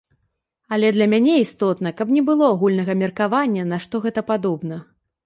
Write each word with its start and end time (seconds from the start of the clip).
Але 0.77 0.87
для 0.95 1.05
мяне 1.11 1.35
істотна, 1.41 1.91
каб 1.99 2.13
не 2.15 2.23
было 2.29 2.47
агульнага 2.53 2.97
меркавання, 3.03 3.67
на 3.73 3.81
што 3.85 3.95
гэта 4.07 4.25
падобна. 4.31 4.81